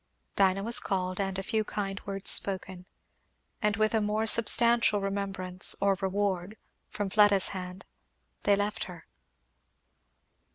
[0.35, 2.87] Dinah was called, and a few kind words spoken,
[3.61, 6.57] and with a more substantial remembrance, or reward,
[6.89, 7.85] from Fleda's hand,
[8.41, 9.05] they left her.